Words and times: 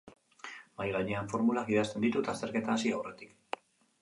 Mahaigainean 0.79 1.29
formulak 1.33 1.69
idazten 1.75 2.07
ditut 2.09 2.33
azterketa 2.35 2.75
hasi 2.79 2.95
aurretik. 2.97 3.63